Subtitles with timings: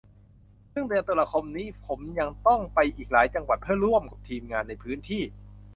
[0.73, 5.23] ซึ่งเดือนตุลาคมนี้ผมยังต้องไปอีกหลายจังหวัด เพื่อร่วมกับทีมงานในพื้นที่